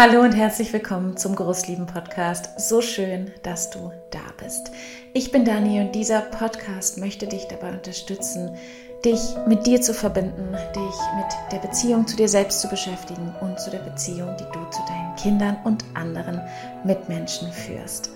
[0.00, 2.50] Hallo und herzlich willkommen zum Großlieben Podcast.
[2.56, 4.70] So schön, dass du da bist.
[5.12, 8.56] Ich bin Dani und dieser Podcast möchte dich dabei unterstützen,
[9.04, 9.18] dich
[9.48, 13.70] mit dir zu verbinden, dich mit der Beziehung zu dir selbst zu beschäftigen und zu
[13.70, 16.42] der Beziehung, die du zu deinen Kindern und anderen
[16.84, 18.12] Mitmenschen führst.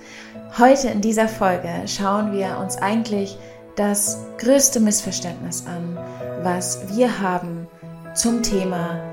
[0.58, 3.36] Heute in dieser Folge schauen wir uns eigentlich
[3.74, 5.98] das größte Missverständnis an,
[6.44, 7.66] was wir haben
[8.14, 9.11] zum Thema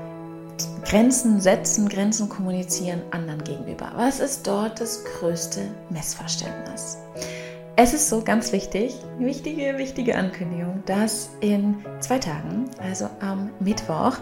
[0.84, 3.92] Grenzen setzen, Grenzen kommunizieren anderen gegenüber.
[3.96, 6.98] Was ist dort das größte Missverständnis?
[7.76, 14.18] Es ist so ganz wichtig, wichtige, wichtige Ankündigung, dass in zwei Tagen, also am Mittwoch,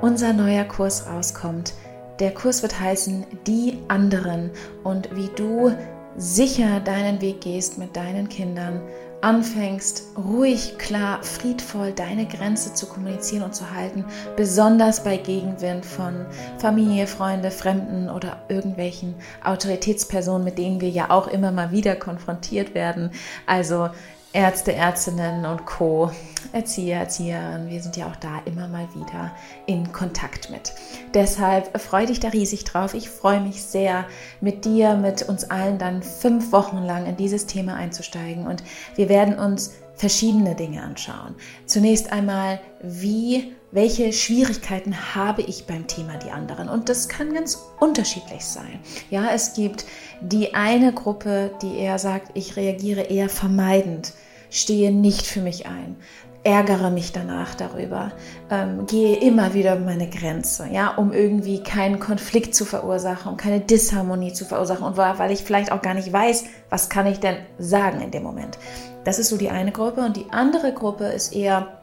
[0.00, 1.74] unser neuer Kurs rauskommt.
[2.20, 4.50] Der Kurs wird heißen Die anderen
[4.84, 5.72] und wie du
[6.16, 8.80] sicher deinen Weg gehst mit deinen Kindern
[9.22, 14.04] anfängst, ruhig, klar, friedvoll deine Grenze zu kommunizieren und zu halten,
[14.36, 16.26] besonders bei Gegenwind von
[16.58, 19.14] Familie, Freunde, Fremden oder irgendwelchen
[19.44, 23.10] Autoritätspersonen, mit denen wir ja auch immer mal wieder konfrontiert werden.
[23.46, 23.90] Also
[24.32, 26.10] Ärzte, Ärztinnen und Co.,
[26.52, 29.30] Erzieher, Erzieherinnen, wir sind ja auch da immer mal wieder
[29.66, 30.72] in Kontakt mit.
[31.14, 32.94] Deshalb freue dich da riesig drauf.
[32.94, 34.06] Ich freue mich sehr,
[34.40, 38.62] mit dir, mit uns allen dann fünf Wochen lang in dieses Thema einzusteigen und
[38.96, 41.34] wir werden uns verschiedene Dinge anschauen.
[41.66, 46.68] Zunächst einmal, wie, welche Schwierigkeiten habe ich beim Thema die anderen?
[46.68, 48.78] Und das kann ganz unterschiedlich sein.
[49.10, 49.86] Ja, es gibt
[50.20, 54.12] die eine Gruppe, die eher sagt, ich reagiere eher vermeidend,
[54.50, 55.96] stehe nicht für mich ein,
[56.44, 58.12] ärgere mich danach darüber,
[58.50, 63.38] ähm, gehe immer wieder über meine Grenze, ja, um irgendwie keinen Konflikt zu verursachen, um
[63.38, 67.20] keine Disharmonie zu verursachen und weil ich vielleicht auch gar nicht weiß, was kann ich
[67.20, 68.58] denn sagen in dem Moment.
[69.04, 71.81] Das ist so die eine Gruppe und die andere Gruppe ist eher,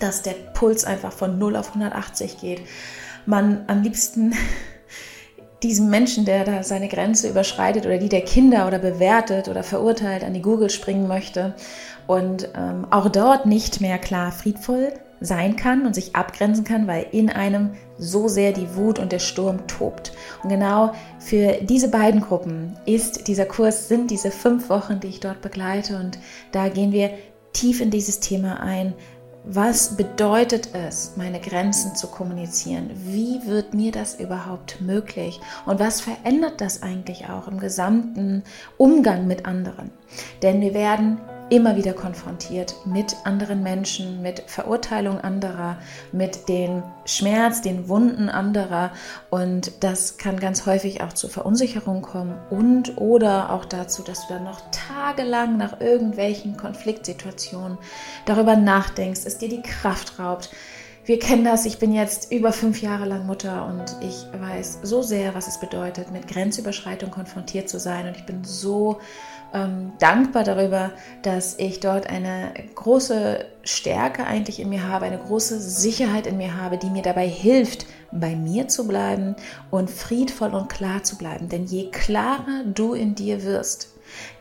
[0.00, 2.62] dass der Puls einfach von 0 auf 180 geht.
[3.26, 4.34] Man am liebsten
[5.62, 10.24] diesem Menschen, der da seine Grenze überschreitet oder die der Kinder oder bewertet oder verurteilt,
[10.24, 11.54] an die Google springen möchte
[12.06, 17.06] und ähm, auch dort nicht mehr klar friedvoll sein kann und sich abgrenzen kann, weil
[17.12, 20.12] in einem so sehr die Wut und der Sturm tobt.
[20.42, 25.20] Und genau für diese beiden Gruppen ist dieser Kurs, sind diese fünf Wochen, die ich
[25.20, 26.18] dort begleite und
[26.50, 27.10] da gehen wir
[27.52, 28.94] tief in dieses Thema ein,
[29.44, 32.90] was bedeutet es, meine Grenzen zu kommunizieren?
[32.94, 35.40] Wie wird mir das überhaupt möglich?
[35.66, 38.44] Und was verändert das eigentlich auch im gesamten
[38.76, 39.90] Umgang mit anderen?
[40.42, 41.18] Denn wir werden
[41.52, 45.76] immer wieder konfrontiert mit anderen Menschen, mit Verurteilung anderer,
[46.10, 48.90] mit dem Schmerz, den Wunden anderer.
[49.28, 54.32] Und das kann ganz häufig auch zur Verunsicherung kommen und oder auch dazu, dass du
[54.32, 57.76] dann noch tagelang nach irgendwelchen Konfliktsituationen
[58.24, 60.48] darüber nachdenkst, es dir die Kraft raubt.
[61.04, 65.02] Wir kennen das, ich bin jetzt über fünf Jahre lang Mutter und ich weiß so
[65.02, 68.06] sehr, was es bedeutet, mit Grenzüberschreitung konfrontiert zu sein.
[68.06, 69.00] Und ich bin so
[69.52, 70.92] ähm, dankbar darüber,
[71.22, 76.56] dass ich dort eine große Stärke eigentlich in mir habe, eine große Sicherheit in mir
[76.56, 79.36] habe, die mir dabei hilft, bei mir zu bleiben
[79.70, 81.48] und friedvoll und klar zu bleiben.
[81.48, 83.88] Denn je klarer du in dir wirst,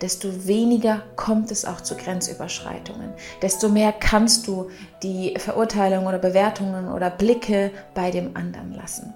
[0.01, 4.69] desto weniger kommt es auch zu Grenzüberschreitungen, desto mehr kannst du
[5.03, 9.13] die Verurteilungen oder Bewertungen oder Blicke bei dem anderen lassen.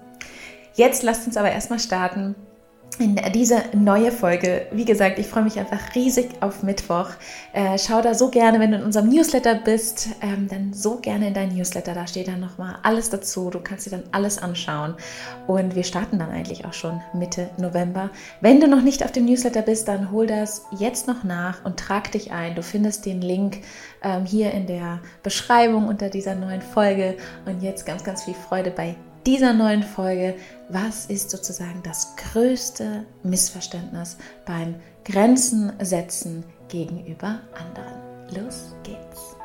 [0.74, 2.34] Jetzt lasst uns aber erstmal starten
[2.98, 4.66] in diese neue Folge.
[4.72, 7.10] Wie gesagt, ich freue mich einfach riesig auf Mittwoch.
[7.52, 11.28] Äh, schau da so gerne, wenn du in unserem Newsletter bist, ähm, dann so gerne
[11.28, 11.94] in dein Newsletter.
[11.94, 13.50] Da steht dann nochmal alles dazu.
[13.50, 14.94] Du kannst dir dann alles anschauen.
[15.46, 18.10] Und wir starten dann eigentlich auch schon Mitte November.
[18.40, 21.78] Wenn du noch nicht auf dem Newsletter bist, dann hol das jetzt noch nach und
[21.78, 22.54] trag dich ein.
[22.54, 23.58] Du findest den Link
[24.02, 27.16] ähm, hier in der Beschreibung unter dieser neuen Folge.
[27.44, 30.36] Und jetzt ganz, ganz viel Freude bei dieser neuen Folge.
[30.68, 34.16] Was ist sozusagen das größte Missverständnis
[34.46, 38.06] beim Grenzen setzen gegenüber anderen?
[38.30, 39.36] Los geht's.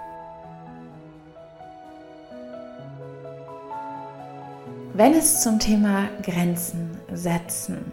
[4.94, 7.92] Wenn es zum Thema Grenzen setzen,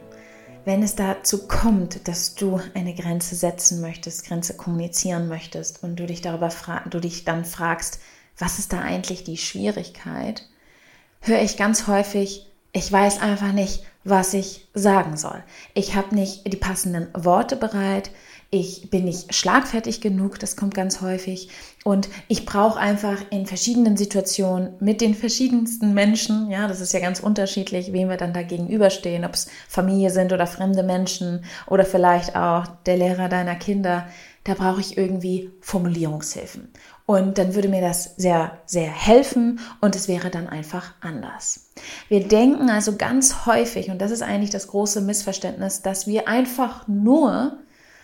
[0.65, 6.05] wenn es dazu kommt, dass du eine Grenze setzen möchtest, Grenze kommunizieren möchtest und du
[6.05, 6.51] dich darüber
[6.91, 8.01] du dich dann fragst,
[8.37, 10.45] was ist da eigentlich die Schwierigkeit?
[11.21, 15.43] Höre ich ganz häufig, ich weiß einfach nicht, was ich sagen soll.
[15.75, 18.11] Ich habe nicht die passenden Worte bereit.
[18.51, 21.51] Ich bin nicht schlagfertig genug, das kommt ganz häufig.
[21.85, 27.01] Und ich brauche einfach in verschiedenen Situationen mit den verschiedensten Menschen, ja, das ist ja
[27.01, 31.85] ganz unterschiedlich, wem wir dann da gegenüberstehen, ob es Familie sind oder fremde Menschen oder
[31.85, 34.07] vielleicht auch der Lehrer deiner Kinder,
[34.45, 36.73] da brauche ich irgendwie Formulierungshilfen.
[37.09, 41.71] Und dann würde mir das sehr, sehr helfen und es wäre dann einfach anders.
[42.11, 46.87] Wir denken also ganz häufig, und das ist eigentlich das große Missverständnis, dass wir einfach
[46.87, 47.57] nur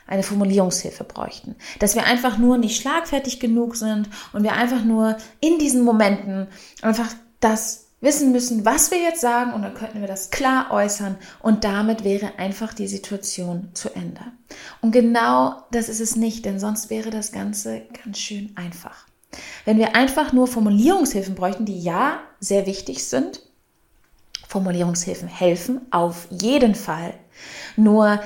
[0.06, 1.54] eine Formulierungshilfe bräuchten.
[1.80, 6.46] Dass wir einfach nur nicht schlagfertig genug sind und wir einfach nur in diesen Momenten
[6.80, 11.16] einfach das wissen müssen, was wir jetzt sagen und dann könnten wir das klar äußern
[11.40, 14.20] und damit wäre einfach die Situation zu Ende.
[14.80, 19.06] Und genau das ist es nicht, denn sonst wäre das Ganze ganz schön einfach.
[19.64, 23.40] Wenn wir einfach nur Formulierungshilfen bräuchten, die ja sehr wichtig sind,
[24.46, 27.14] Formulierungshilfen helfen auf jeden Fall.
[27.76, 28.20] Nur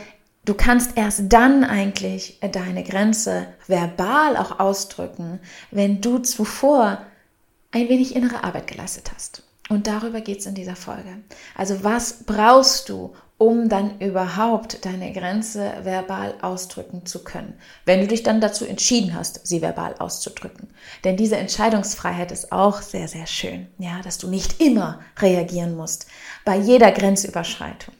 [0.44, 5.40] du kannst erst dann eigentlich deine Grenze verbal auch ausdrücken,
[5.70, 6.98] wenn du zuvor
[7.70, 9.47] ein wenig innere Arbeit geleistet hast.
[9.68, 11.18] Und darüber geht es in dieser Folge.
[11.54, 17.54] Also was brauchst du, um dann überhaupt deine Grenze verbal ausdrücken zu können,
[17.84, 20.68] wenn du dich dann dazu entschieden hast, sie verbal auszudrücken.
[21.04, 26.08] Denn diese Entscheidungsfreiheit ist auch sehr, sehr schön, ja, dass du nicht immer reagieren musst
[26.44, 27.94] bei jeder Grenzüberschreitung.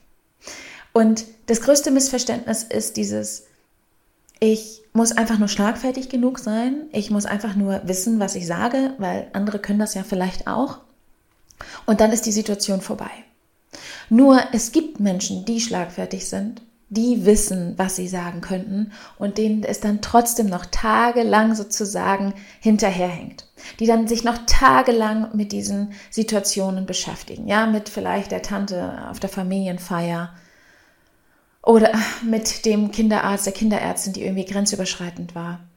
[0.92, 3.46] Und das größte Missverständnis ist dieses,
[4.40, 8.94] ich muss einfach nur schlagfertig genug sein, ich muss einfach nur wissen, was ich sage,
[8.98, 10.78] weil andere können das ja vielleicht auch.
[11.86, 13.10] Und dann ist die Situation vorbei.
[14.08, 19.62] Nur es gibt Menschen, die schlagfertig sind, die wissen, was sie sagen könnten und denen
[19.62, 23.46] es dann trotzdem noch tagelang sozusagen hinterherhängt.
[23.78, 27.46] Die dann sich noch tagelang mit diesen Situationen beschäftigen.
[27.46, 30.32] Ja, mit vielleicht der Tante auf der Familienfeier
[31.62, 35.67] oder mit dem Kinderarzt, der Kinderärztin, die irgendwie grenzüberschreitend war.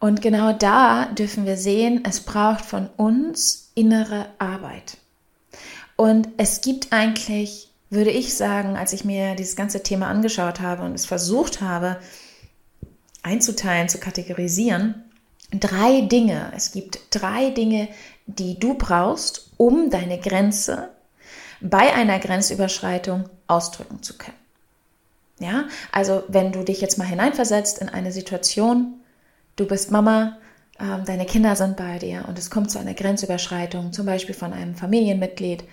[0.00, 4.96] Und genau da dürfen wir sehen, es braucht von uns innere Arbeit.
[5.94, 10.82] Und es gibt eigentlich, würde ich sagen, als ich mir dieses ganze Thema angeschaut habe
[10.82, 11.98] und es versucht habe
[13.22, 15.04] einzuteilen, zu kategorisieren,
[15.52, 16.50] drei Dinge.
[16.56, 17.88] Es gibt drei Dinge,
[18.26, 20.88] die du brauchst, um deine Grenze
[21.60, 24.36] bei einer Grenzüberschreitung ausdrücken zu können.
[25.38, 28.99] Ja, also wenn du dich jetzt mal hineinversetzt in eine Situation,
[29.56, 30.38] du bist Mama,
[30.78, 34.52] ähm, deine Kinder sind bei dir und es kommt zu einer Grenzüberschreitung, zum Beispiel von
[34.52, 35.64] einem Familienmitglied,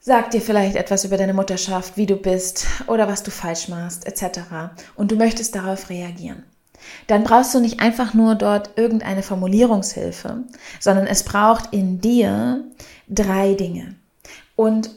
[0.00, 4.06] sagt dir vielleicht etwas über deine Mutterschaft, wie du bist oder was du falsch machst,
[4.06, 4.40] etc.
[4.96, 6.44] Und du möchtest darauf reagieren.
[7.06, 10.44] Dann brauchst du nicht einfach nur dort irgendeine Formulierungshilfe,
[10.80, 12.64] sondern es braucht in dir
[13.08, 13.96] drei Dinge.
[14.56, 14.90] Und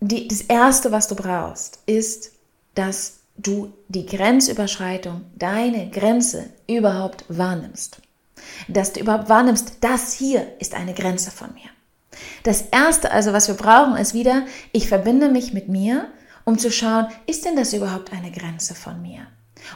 [0.00, 2.32] die, das Erste, was du brauchst, ist,
[2.74, 8.00] dass du die Grenzüberschreitung, deine Grenze überhaupt wahrnimmst
[8.68, 11.68] dass du überhaupt wahrnimmst, das hier ist eine Grenze von mir.
[12.42, 16.08] Das Erste also, was wir brauchen, ist wieder, ich verbinde mich mit mir,
[16.44, 19.26] um zu schauen, ist denn das überhaupt eine Grenze von mir?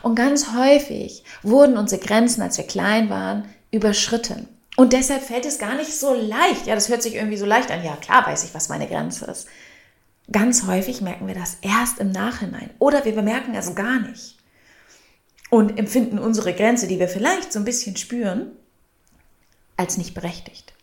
[0.02, 4.48] Und ganz häufig wurden unsere Grenzen, als wir klein waren, überschritten.
[4.76, 6.66] Und deshalb fällt es gar nicht so leicht.
[6.66, 7.82] Ja, das hört sich irgendwie so leicht an.
[7.82, 9.48] Ja, klar weiß ich, was meine Grenze ist.
[10.30, 14.36] Ganz häufig merken wir das erst im Nachhinein oder wir bemerken es gar nicht
[15.50, 18.52] und empfinden unsere Grenze, die wir vielleicht so ein bisschen spüren,
[19.76, 20.74] als nicht berechtigt.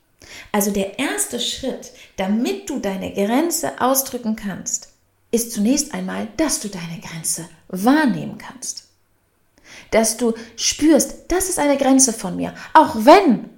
[0.51, 4.89] Also der erste Schritt, damit du deine Grenze ausdrücken kannst,
[5.31, 8.87] ist zunächst einmal, dass du deine Grenze wahrnehmen kannst.
[9.91, 12.55] Dass du spürst, das ist eine Grenze von mir.
[12.73, 13.49] Auch wenn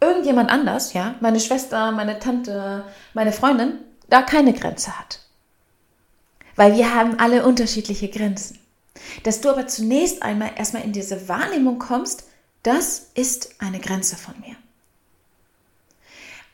[0.00, 5.25] irgendjemand anders, ja, meine Schwester, meine Tante, meine Freundin, da keine Grenze hat.
[6.56, 8.58] Weil wir haben alle unterschiedliche Grenzen.
[9.22, 12.24] Dass du aber zunächst einmal erstmal in diese Wahrnehmung kommst,
[12.62, 14.56] das ist eine Grenze von mir.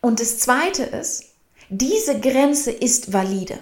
[0.01, 1.27] Und das Zweite ist,
[1.69, 3.59] diese Grenze ist valide.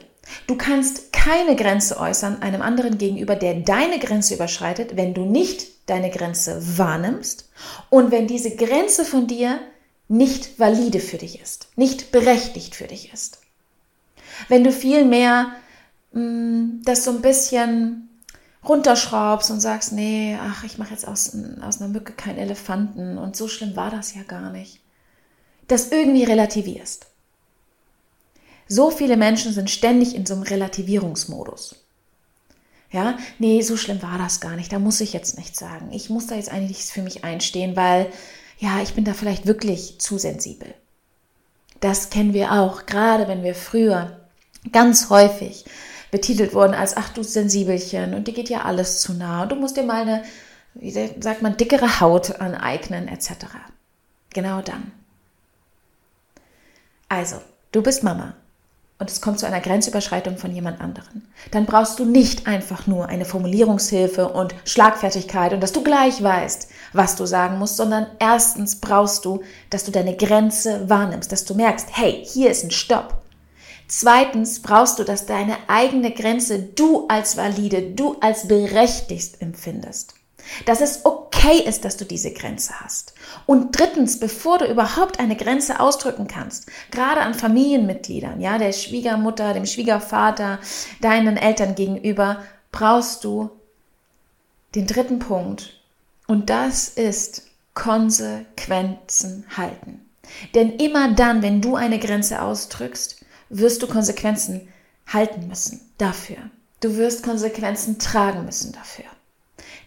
[0.47, 5.66] Du kannst keine Grenze äußern einem anderen gegenüber, der deine Grenze überschreitet, wenn du nicht
[5.87, 7.49] deine Grenze wahrnimmst
[7.90, 9.61] und wenn diese Grenze von dir
[10.09, 13.38] nicht valide für dich ist, nicht berechtigt für dich ist.
[14.49, 15.52] Wenn du vielmehr
[16.12, 18.09] mm, das so ein bisschen
[18.67, 23.37] runterschraubst und sagst, nee, ach, ich mache jetzt aus, aus einer Mücke keinen Elefanten und
[23.37, 24.81] so schlimm war das ja gar nicht.
[25.69, 27.07] Das irgendwie relativierst.
[28.69, 31.76] So viele Menschen sind ständig in so einem Relativierungsmodus.
[32.93, 34.73] Ja, nee, so schlimm war das gar nicht.
[34.73, 35.90] Da muss ich jetzt nichts sagen.
[35.93, 38.12] Ich muss da jetzt eigentlich für mich einstehen, weil
[38.59, 40.75] ja, ich bin da vielleicht wirklich zu sensibel.
[41.81, 44.21] Das kennen wir auch, gerade wenn wir früher
[44.71, 45.64] ganz häufig
[46.11, 49.57] betitelt worden als, ach du Sensibelchen und dir geht ja alles zu nah und du
[49.57, 50.23] musst dir mal eine,
[50.75, 53.31] wie sagt man, dickere Haut aneignen etc.
[54.33, 54.93] Genau dann.
[57.09, 57.37] Also,
[57.73, 58.35] du bist Mama
[59.00, 63.07] und es kommt zu einer Grenzüberschreitung von jemand anderen, dann brauchst du nicht einfach nur
[63.07, 68.76] eine Formulierungshilfe und Schlagfertigkeit und dass du gleich weißt, was du sagen musst, sondern erstens
[68.76, 73.20] brauchst du, dass du deine Grenze wahrnimmst, dass du merkst, hey, hier ist ein Stopp.
[73.92, 80.14] Zweitens brauchst du, dass deine eigene Grenze du als valide, du als berechtigt empfindest.
[80.64, 83.14] Dass es okay ist, dass du diese Grenze hast.
[83.47, 89.54] Und drittens, bevor du überhaupt eine Grenze ausdrücken kannst, gerade an Familienmitgliedern, ja, der Schwiegermutter,
[89.54, 90.61] dem Schwiegervater,
[91.00, 93.50] deinen Eltern gegenüber, brauchst du
[94.76, 95.80] den dritten Punkt.
[96.28, 97.42] Und das ist
[97.75, 100.09] Konsequenzen halten.
[100.54, 103.20] Denn immer dann, wenn du eine Grenze ausdrückst,
[103.50, 104.69] wirst du Konsequenzen
[105.07, 106.38] halten müssen dafür.
[106.80, 109.04] Du wirst Konsequenzen tragen müssen dafür.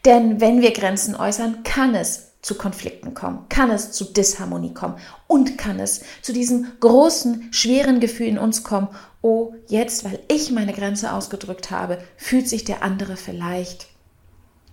[0.06, 4.98] Denn wenn wir Grenzen äußern, kann es zu Konflikten kommen, kann es zu Disharmonie kommen
[5.28, 8.90] und kann es zu diesem großen, schweren Gefühl in uns kommen,
[9.22, 13.88] oh, jetzt, weil ich meine Grenze ausgedrückt habe, fühlt sich der andere vielleicht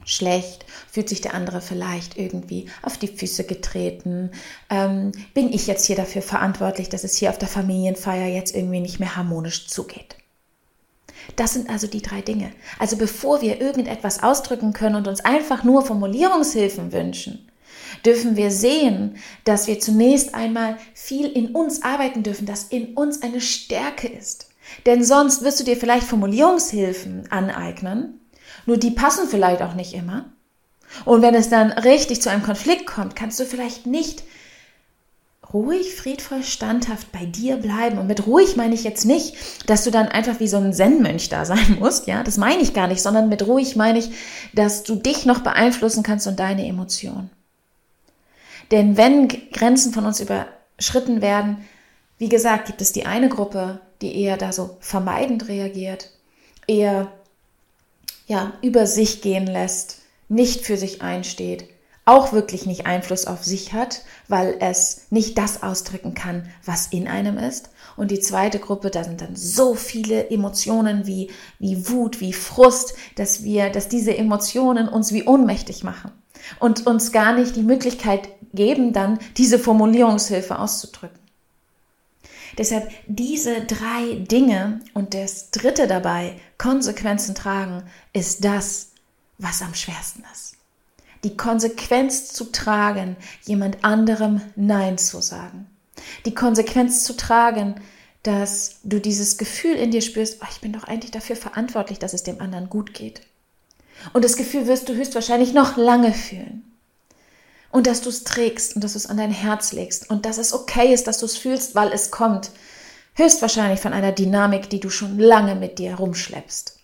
[0.05, 4.31] schlecht, fühlt sich der andere vielleicht irgendwie auf die Füße getreten,
[4.71, 8.81] ähm, bin ich jetzt hier dafür verantwortlich, dass es hier auf der Familienfeier jetzt irgendwie
[8.81, 10.17] nicht mehr harmonisch zugeht.
[11.37, 12.51] Das sind also die drei Dinge.
[12.79, 17.51] Also bevor wir irgendetwas ausdrücken können und uns einfach nur Formulierungshilfen wünschen,
[18.05, 23.23] dürfen wir sehen, dass wir zunächst einmal viel in uns arbeiten dürfen, dass in uns
[23.23, 24.49] eine Stärke ist.
[24.87, 28.21] Denn sonst wirst du dir vielleicht Formulierungshilfen aneignen,
[28.67, 30.27] nur die passen vielleicht auch nicht immer.
[31.05, 34.25] Und wenn es dann richtig zu einem Konflikt kommt, kannst du vielleicht nicht
[35.53, 37.99] ruhig, friedvoll, standhaft bei dir bleiben.
[37.99, 39.35] Und mit ruhig meine ich jetzt nicht,
[39.67, 42.07] dass du dann einfach wie so ein Zen-Mönch da sein musst.
[42.07, 44.11] Ja, das meine ich gar nicht, sondern mit ruhig meine ich,
[44.53, 47.31] dass du dich noch beeinflussen kannst und deine Emotionen.
[48.71, 51.65] Denn wenn Grenzen von uns überschritten werden,
[52.19, 56.11] wie gesagt, gibt es die eine Gruppe, die eher da so vermeidend reagiert,
[56.67, 57.11] eher
[58.31, 61.65] ja, über sich gehen lässt, nicht für sich einsteht,
[62.05, 67.09] auch wirklich nicht Einfluss auf sich hat, weil es nicht das ausdrücken kann, was in
[67.09, 67.71] einem ist.
[67.97, 72.95] Und die zweite Gruppe, da sind dann so viele Emotionen wie, wie Wut, wie Frust,
[73.17, 76.13] dass wir, dass diese Emotionen uns wie ohnmächtig machen
[76.61, 81.19] und uns gar nicht die Möglichkeit geben, dann diese Formulierungshilfe auszudrücken.
[82.59, 88.91] Deshalb diese drei Dinge und das dritte dabei, Konsequenzen tragen, ist das,
[89.39, 90.51] was am schwersten ist
[91.25, 95.67] die Konsequenz zu tragen, jemand anderem Nein zu sagen.
[96.25, 97.75] Die Konsequenz zu tragen,
[98.23, 102.15] dass du dieses Gefühl in dir spürst, oh, ich bin doch eigentlich dafür verantwortlich, dass
[102.15, 103.23] es dem anderen gut geht.
[104.13, 106.65] Und das Gefühl wirst du höchstwahrscheinlich noch lange fühlen.
[107.71, 110.39] Und dass du es trägst und dass du es an dein Herz legst und dass
[110.39, 112.51] es okay ist, dass du es fühlst, weil es kommt.
[113.15, 116.81] Höchstwahrscheinlich von einer Dynamik, die du schon lange mit dir rumschleppst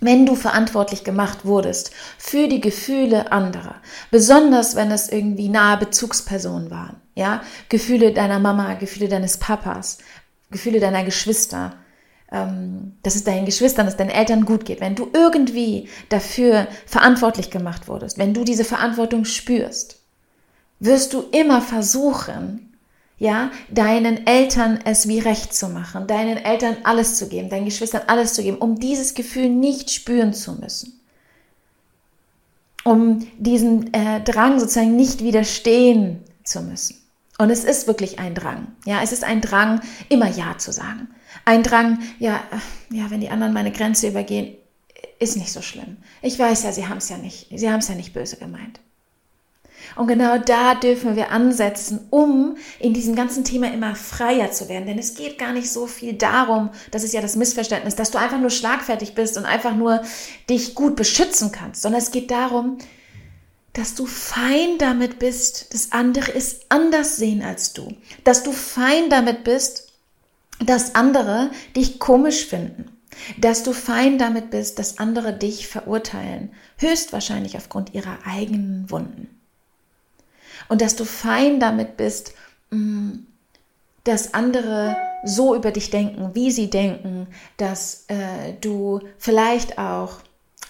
[0.00, 3.76] wenn du verantwortlich gemacht wurdest für die Gefühle anderer,
[4.10, 9.98] besonders wenn es irgendwie nahe Bezugspersonen waren, ja, Gefühle deiner Mama, Gefühle deines Papas,
[10.50, 11.74] Gefühle deiner Geschwister,
[12.32, 17.50] ähm, dass es deinen Geschwistern, dass deinen Eltern gut geht, wenn du irgendwie dafür verantwortlich
[17.50, 20.00] gemacht wurdest, wenn du diese Verantwortung spürst,
[20.80, 22.74] wirst du immer versuchen,
[23.18, 28.02] ja, deinen Eltern es wie recht zu machen, deinen Eltern alles zu geben, deinen Geschwistern
[28.06, 31.00] alles zu geben, um dieses Gefühl nicht spüren zu müssen.
[32.84, 37.03] Um diesen äh, Drang sozusagen nicht widerstehen zu müssen.
[37.38, 38.68] Und es ist wirklich ein Drang.
[38.84, 41.08] Ja, es ist ein Drang, immer Ja zu sagen.
[41.44, 44.56] Ein Drang, ja, äh, ja, wenn die anderen meine Grenze übergehen,
[45.18, 45.96] ist nicht so schlimm.
[46.22, 48.80] Ich weiß ja, sie haben es ja nicht, sie haben es ja nicht böse gemeint.
[49.96, 54.86] Und genau da dürfen wir ansetzen, um in diesem ganzen Thema immer freier zu werden.
[54.86, 58.18] Denn es geht gar nicht so viel darum, das ist ja das Missverständnis, dass du
[58.18, 60.02] einfach nur schlagfertig bist und einfach nur
[60.48, 62.78] dich gut beschützen kannst, sondern es geht darum,
[63.74, 67.94] dass du fein damit bist, dass andere es anders sehen als du.
[68.24, 69.92] Dass du fein damit bist,
[70.64, 72.90] dass andere dich komisch finden.
[73.38, 76.52] Dass du fein damit bist, dass andere dich verurteilen.
[76.78, 79.34] Höchstwahrscheinlich aufgrund ihrer eigenen Wunden
[80.68, 82.34] und dass du fein damit bist,
[82.70, 83.12] mm,
[84.04, 87.26] dass andere so über dich denken, wie sie denken,
[87.56, 90.18] dass äh, du vielleicht auch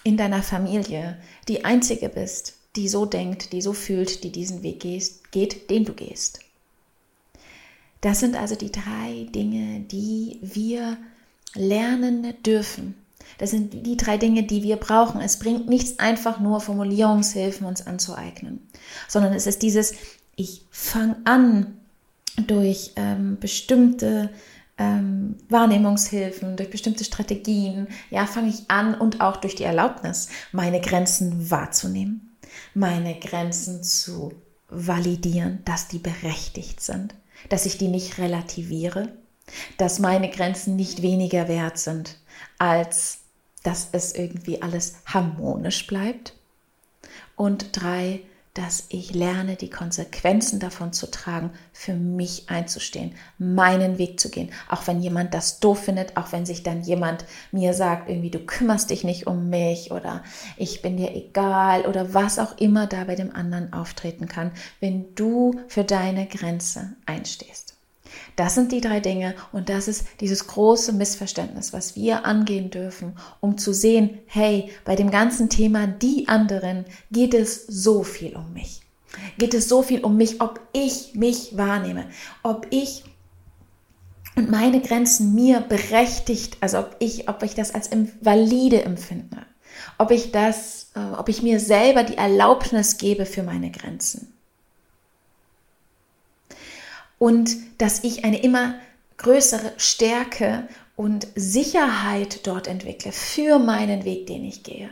[0.04, 1.18] in deiner Familie
[1.48, 5.92] die Einzige bist, die so denkt, die so fühlt, die diesen Weg geht, den du
[5.92, 6.40] gehst.
[8.00, 10.98] Das sind also die drei Dinge, die wir
[11.54, 12.94] lernen dürfen,
[13.38, 15.20] das sind die drei Dinge, die wir brauchen.
[15.20, 18.60] Es bringt nichts einfach nur Formulierungshilfen uns anzueignen,
[19.08, 19.94] sondern es ist dieses,
[20.36, 21.78] ich fange an,
[22.48, 24.30] durch ähm, bestimmte
[24.76, 30.80] ähm, Wahrnehmungshilfen, durch bestimmte Strategien, ja, fange ich an und auch durch die Erlaubnis, meine
[30.80, 32.33] Grenzen wahrzunehmen,
[32.74, 34.32] meine Grenzen zu
[34.68, 37.14] validieren, dass die berechtigt sind,
[37.48, 39.12] dass ich die nicht relativiere,
[39.78, 42.18] dass meine Grenzen nicht weniger wert sind,
[42.58, 43.18] als
[43.62, 46.34] dass es irgendwie alles harmonisch bleibt.
[47.36, 48.20] Und drei,
[48.54, 54.52] dass ich lerne, die Konsequenzen davon zu tragen, für mich einzustehen, meinen Weg zu gehen.
[54.70, 58.38] Auch wenn jemand das doof findet, auch wenn sich dann jemand mir sagt, irgendwie du
[58.38, 60.22] kümmerst dich nicht um mich oder
[60.56, 65.14] ich bin dir egal oder was auch immer da bei dem anderen auftreten kann, wenn
[65.16, 67.73] du für deine Grenze einstehst.
[68.36, 73.16] Das sind die drei Dinge und das ist dieses große Missverständnis, was wir angehen dürfen,
[73.40, 78.52] um zu sehen, hey, bei dem ganzen Thema die anderen geht es so viel um
[78.52, 78.80] mich.
[79.38, 82.06] Geht es so viel um mich, ob ich mich wahrnehme,
[82.42, 83.04] ob ich
[84.36, 87.90] und meine Grenzen mir berechtigt, also ob ich, ob ich das als
[88.20, 89.46] valide empfinde,
[89.96, 94.33] ob ich das, äh, ob ich mir selber die Erlaubnis gebe für meine Grenzen
[97.24, 98.74] und dass ich eine immer
[99.16, 104.90] größere Stärke und Sicherheit dort entwickle für meinen Weg, den ich gehe.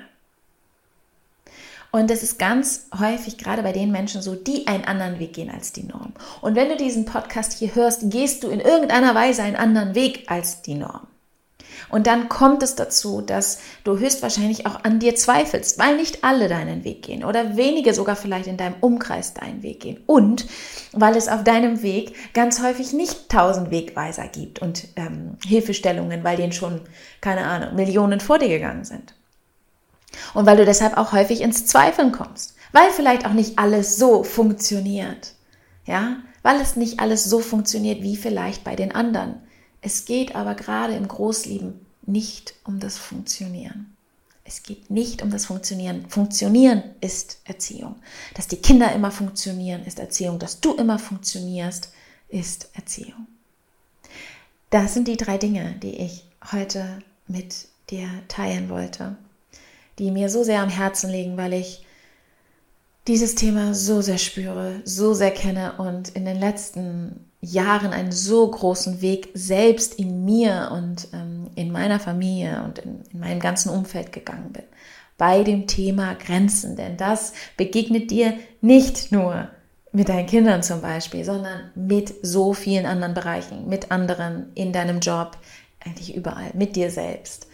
[1.90, 5.50] Und das ist ganz häufig gerade bei den Menschen so, die einen anderen Weg gehen
[5.50, 6.14] als die Norm.
[6.40, 10.24] Und wenn du diesen Podcast hier hörst, gehst du in irgendeiner Weise einen anderen Weg
[10.28, 11.06] als die Norm.
[11.92, 16.48] Und dann kommt es dazu, dass du höchstwahrscheinlich auch an dir zweifelst, weil nicht alle
[16.48, 20.02] deinen Weg gehen oder wenige sogar vielleicht in deinem Umkreis deinen Weg gehen.
[20.06, 20.46] Und
[20.92, 26.38] weil es auf deinem Weg ganz häufig nicht tausend Wegweiser gibt und ähm, Hilfestellungen, weil
[26.38, 26.80] denen schon,
[27.20, 29.14] keine Ahnung, Millionen vor dir gegangen sind.
[30.32, 34.24] Und weil du deshalb auch häufig ins Zweifeln kommst, weil vielleicht auch nicht alles so
[34.24, 35.34] funktioniert.
[35.84, 39.42] Ja, weil es nicht alles so funktioniert wie vielleicht bei den anderen.
[39.82, 43.94] Es geht aber gerade im Großlieben nicht um das Funktionieren.
[44.44, 46.08] Es geht nicht um das Funktionieren.
[46.08, 47.96] Funktionieren ist Erziehung.
[48.34, 50.38] Dass die Kinder immer funktionieren, ist Erziehung.
[50.38, 51.92] Dass du immer funktionierst,
[52.28, 53.26] ist Erziehung.
[54.70, 56.98] Das sind die drei Dinge, die ich heute
[57.28, 59.16] mit dir teilen wollte,
[59.98, 61.84] die mir so sehr am Herzen liegen, weil ich
[63.06, 68.48] dieses Thema so sehr spüre, so sehr kenne und in den letzten Jahren einen so
[68.48, 73.68] großen Weg selbst in mir und ähm, in meiner Familie und in, in meinem ganzen
[73.68, 74.62] Umfeld gegangen bin.
[75.18, 79.48] Bei dem Thema Grenzen, denn das begegnet dir nicht nur
[79.92, 85.00] mit deinen Kindern zum Beispiel, sondern mit so vielen anderen Bereichen, mit anderen in deinem
[85.00, 85.36] Job,
[85.84, 87.48] eigentlich überall, mit dir selbst.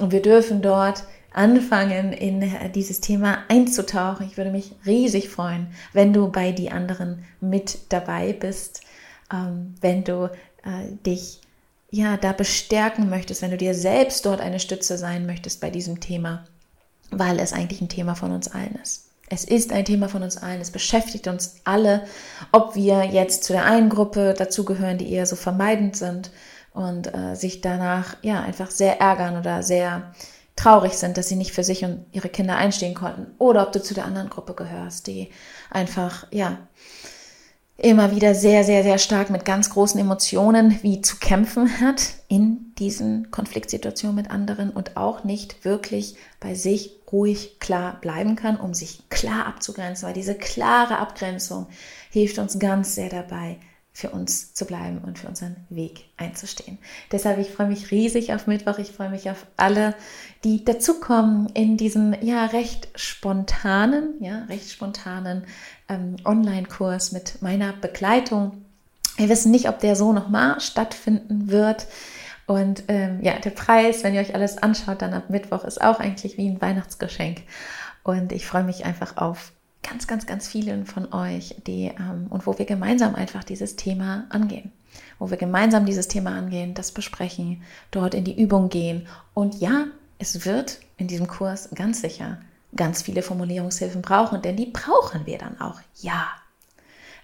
[0.00, 4.26] Und wir dürfen dort anfangen, in dieses Thema einzutauchen.
[4.26, 8.82] Ich würde mich riesig freuen, wenn du bei die anderen mit dabei bist
[9.32, 10.30] ähm, wenn du
[10.64, 11.40] äh, dich
[11.90, 16.00] ja da bestärken möchtest, wenn du dir selbst dort eine Stütze sein möchtest bei diesem
[16.00, 16.44] Thema,
[17.10, 19.06] weil es eigentlich ein Thema von uns allen ist.
[19.28, 20.60] Es ist ein Thema von uns allen.
[20.60, 22.04] Es beschäftigt uns alle,
[22.50, 26.32] ob wir jetzt zu der einen Gruppe dazugehören, die eher so vermeidend sind
[26.74, 30.12] und äh, sich danach ja einfach sehr ärgern oder sehr
[30.56, 33.80] traurig sind, dass sie nicht für sich und ihre Kinder einstehen konnten, oder ob du
[33.82, 35.30] zu der anderen Gruppe gehörst, die
[35.70, 36.58] einfach ja
[37.82, 42.74] immer wieder sehr, sehr, sehr stark mit ganz großen Emotionen wie zu kämpfen hat in
[42.78, 48.74] diesen Konfliktsituationen mit anderen und auch nicht wirklich bei sich ruhig klar bleiben kann, um
[48.74, 51.66] sich klar abzugrenzen, weil diese klare Abgrenzung
[52.10, 53.58] hilft uns ganz sehr dabei,
[53.92, 56.78] für uns zu bleiben und für unseren Weg einzustehen.
[57.10, 58.78] Deshalb, ich freue mich riesig auf Mittwoch.
[58.78, 59.94] Ich freue mich auf alle,
[60.44, 65.44] die dazukommen in diesem ja recht spontanen, ja recht spontanen
[65.88, 68.64] ähm, Online-Kurs mit meiner Begleitung.
[69.16, 71.86] Wir wissen nicht, ob der so nochmal stattfinden wird.
[72.46, 76.00] Und ähm, ja, der Preis, wenn ihr euch alles anschaut, dann ab Mittwoch ist auch
[76.00, 77.42] eigentlich wie ein Weihnachtsgeschenk.
[78.02, 82.46] Und ich freue mich einfach auf ganz, ganz, ganz vielen von euch, die ähm, und
[82.46, 84.72] wo wir gemeinsam einfach dieses Thema angehen,
[85.18, 89.06] wo wir gemeinsam dieses Thema angehen, das besprechen, dort in die Übung gehen.
[89.34, 89.86] Und ja,
[90.18, 92.38] es wird in diesem Kurs ganz sicher
[92.76, 95.80] ganz viele Formulierungshilfen brauchen, denn die brauchen wir dann auch.
[96.00, 96.28] Ja.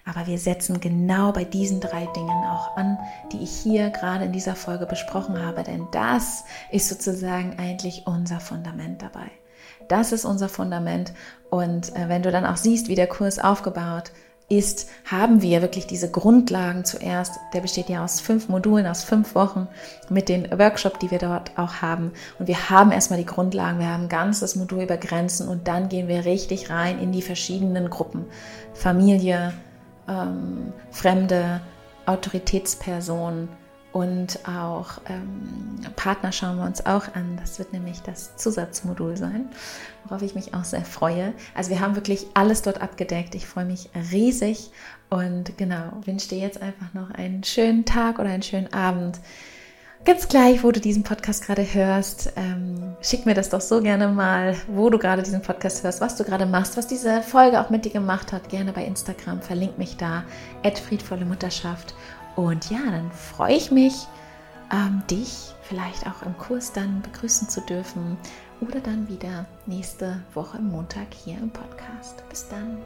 [0.05, 2.97] Aber wir setzen genau bei diesen drei Dingen auch an,
[3.33, 8.39] die ich hier gerade in dieser Folge besprochen habe, denn das ist sozusagen eigentlich unser
[8.39, 9.29] Fundament dabei.
[9.87, 11.13] Das ist unser Fundament.
[11.49, 14.11] Und äh, wenn du dann auch siehst, wie der Kurs aufgebaut
[14.49, 17.37] ist, haben wir wirklich diese Grundlagen zuerst.
[17.53, 19.67] Der besteht ja aus fünf Modulen, aus fünf Wochen
[20.09, 22.13] mit den Workshop, die wir dort auch haben.
[22.39, 23.79] Und wir haben erstmal die Grundlagen.
[23.79, 27.21] Wir haben ein ganzes Modul über Grenzen und dann gehen wir richtig rein in die
[27.21, 28.25] verschiedenen Gruppen.
[28.73, 29.53] Familie,
[30.07, 31.59] ähm, Fremde,
[32.05, 33.49] Autoritätspersonen,
[33.93, 37.37] Und auch ähm, Partner schauen wir uns auch an.
[37.39, 39.49] Das wird nämlich das Zusatzmodul sein,
[40.03, 41.33] worauf ich mich auch sehr freue.
[41.55, 43.33] Also wir haben wirklich alles dort abgedeckt.
[43.33, 44.71] Ich freue mich riesig
[45.09, 49.19] und genau, wünsche dir jetzt einfach noch einen schönen Tag oder einen schönen Abend.
[50.05, 54.07] Ganz gleich, wo du diesen Podcast gerade hörst, ähm, schick mir das doch so gerne
[54.07, 57.69] mal, wo du gerade diesen Podcast hörst, was du gerade machst, was diese Folge auch
[57.69, 58.47] mit dir gemacht hat.
[58.47, 60.23] Gerne bei Instagram, verlink mich da,
[60.87, 61.93] friedvolle Mutterschaft.
[62.37, 64.07] Und ja, dann freue ich mich,
[64.71, 68.15] ähm, dich vielleicht auch im Kurs dann begrüßen zu dürfen
[68.61, 72.23] oder dann wieder nächste Woche Montag hier im Podcast.
[72.29, 72.77] Bis dann.